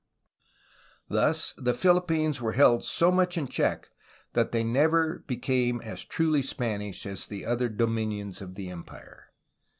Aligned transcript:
Thus 1.09 1.53
the 1.57 1.73
PhiHppines 1.73 2.41
were 2.41 2.53
held 2.53 2.83
so 2.83 3.11
much 3.11 3.37
in 3.37 3.47
check 3.47 3.91
that 4.33 4.51
they 4.51 4.63
never 4.63 5.19
became 5.27 5.79
as 5.81 6.03
truly 6.03 6.41
Spanish 6.41 7.05
as 7.05 7.27
the 7.27 7.45
other 7.45 7.69
dominions 7.69 8.41
of 8.41 8.55
the 8.55 8.71
empire. 8.71 9.27